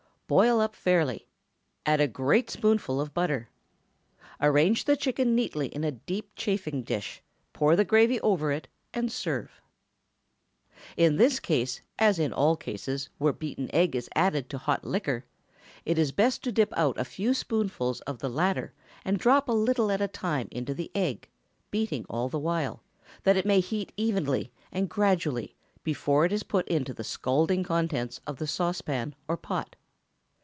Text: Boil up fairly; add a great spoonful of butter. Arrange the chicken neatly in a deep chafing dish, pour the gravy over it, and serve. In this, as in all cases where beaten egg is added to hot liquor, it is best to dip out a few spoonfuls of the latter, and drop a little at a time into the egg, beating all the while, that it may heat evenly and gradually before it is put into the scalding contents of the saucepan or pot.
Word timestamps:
Boil 0.39 0.61
up 0.61 0.77
fairly; 0.77 1.27
add 1.85 1.99
a 1.99 2.07
great 2.07 2.49
spoonful 2.49 3.01
of 3.01 3.13
butter. 3.13 3.49
Arrange 4.39 4.85
the 4.85 4.95
chicken 4.95 5.35
neatly 5.35 5.67
in 5.67 5.83
a 5.83 5.91
deep 5.91 6.31
chafing 6.37 6.83
dish, 6.83 7.21
pour 7.51 7.75
the 7.75 7.83
gravy 7.83 8.17
over 8.21 8.49
it, 8.53 8.69
and 8.93 9.11
serve. 9.11 9.59
In 10.95 11.17
this, 11.17 11.41
as 11.99 12.17
in 12.17 12.31
all 12.31 12.55
cases 12.55 13.09
where 13.17 13.33
beaten 13.33 13.69
egg 13.75 13.93
is 13.93 14.09
added 14.15 14.49
to 14.51 14.57
hot 14.57 14.85
liquor, 14.85 15.25
it 15.83 15.99
is 15.99 16.13
best 16.13 16.45
to 16.45 16.51
dip 16.53 16.71
out 16.77 16.97
a 16.97 17.03
few 17.03 17.33
spoonfuls 17.33 17.99
of 18.07 18.19
the 18.19 18.29
latter, 18.29 18.71
and 19.03 19.19
drop 19.19 19.49
a 19.49 19.51
little 19.51 19.91
at 19.91 19.99
a 19.99 20.07
time 20.07 20.47
into 20.49 20.73
the 20.73 20.91
egg, 20.95 21.27
beating 21.71 22.05
all 22.09 22.29
the 22.29 22.39
while, 22.39 22.81
that 23.23 23.35
it 23.35 23.45
may 23.45 23.59
heat 23.59 23.91
evenly 23.97 24.49
and 24.71 24.87
gradually 24.89 25.57
before 25.83 26.23
it 26.23 26.31
is 26.31 26.43
put 26.43 26.65
into 26.69 26.93
the 26.93 27.03
scalding 27.03 27.65
contents 27.65 28.21
of 28.25 28.37
the 28.37 28.47
saucepan 28.47 29.13
or 29.27 29.35
pot. 29.35 29.75